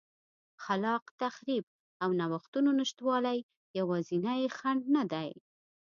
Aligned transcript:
خلاق 0.63 1.03
تخریب 1.21 1.65
او 2.03 2.09
نوښتونو 2.19 2.69
نشتوالی 2.79 3.39
یوازینی 3.79 4.41
خنډ 4.57 4.81
نه 4.95 5.03
دی 5.11 5.29